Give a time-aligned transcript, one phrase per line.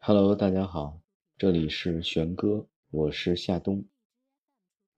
[0.00, 1.02] Hello，大家好，
[1.36, 3.84] 这里是玄哥，我是夏冬。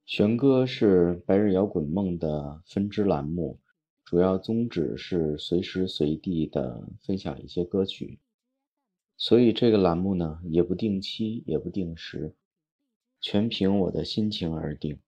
[0.04, 3.58] 玄哥是白日摇滚梦的分支栏目，
[4.04, 8.20] 主要宗旨是随时随地的分享一些歌曲，
[9.16, 12.34] 所以这个栏目呢也不定期，也不定时，
[13.20, 15.00] 全凭我的心情而定。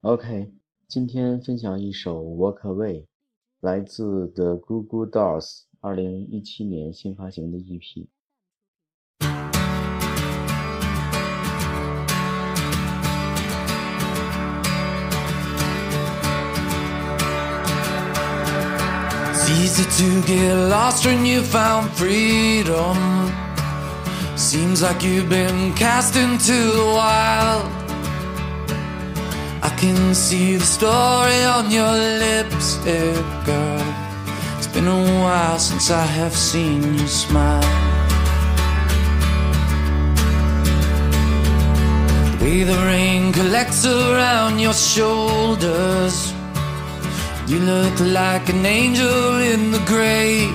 [0.00, 0.52] OK，
[0.88, 3.02] 今天分享一首《Walk Away》，
[3.60, 8.08] 来自 The Goo Goo Dolls，二零一七年新发行的 EP。
[19.46, 22.96] It's easy to get lost when you found freedom.
[24.36, 27.70] Seems like you've been cast into the wild.
[29.62, 33.84] I can see the story on your lipstick, girl.
[34.56, 37.60] It's been a while since I have seen you smile.
[42.30, 46.32] The way the rain collects around your shoulders.
[47.46, 50.46] You look like an angel in the gray.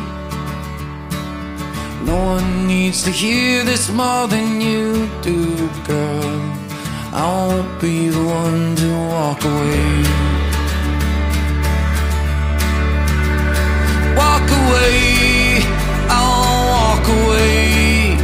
[2.04, 6.42] No one needs to hear this more than you do, girl.
[7.14, 10.04] I won't be the one to walk away.
[14.18, 15.62] Walk away,
[16.10, 18.18] I won't walk away.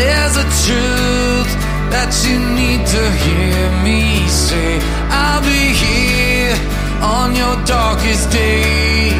[0.00, 1.52] There's a truth
[1.92, 4.80] that you need to hear me say.
[5.10, 6.09] I'll be here
[7.50, 9.10] your darkest day.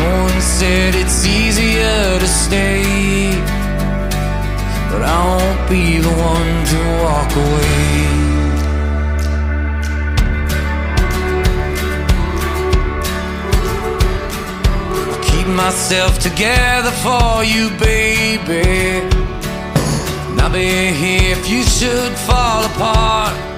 [0.00, 2.82] No one said it's easier to stay,
[4.90, 7.86] but I won't be the one to walk away.
[15.66, 18.62] Myself together for you, baby.
[20.28, 23.49] And I'll be here if you should fall apart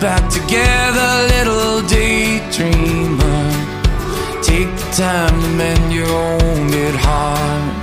[0.00, 3.52] back together, little daydreamer.
[4.42, 7.77] Take the time to mend your wounded heart.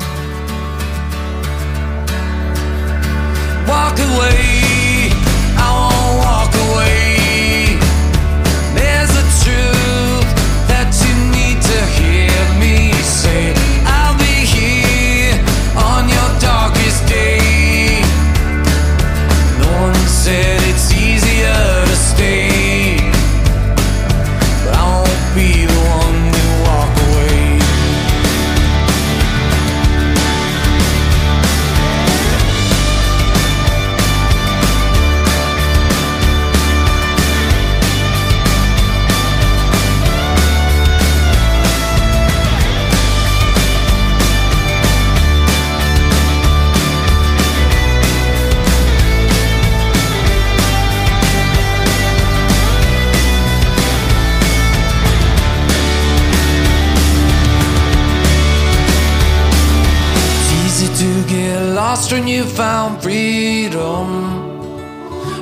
[62.06, 64.08] Lost when you found freedom.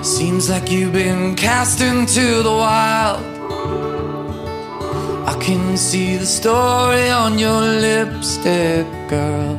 [0.01, 3.21] Seems like you've been cast into the wild.
[5.27, 9.57] I can see the story on your lipstick, girl.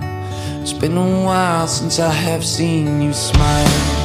[0.63, 4.04] It's been a while since I have seen you smile.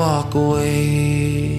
[0.00, 1.49] Walk away.